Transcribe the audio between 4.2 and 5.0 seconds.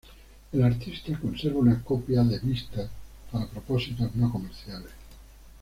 comerciales.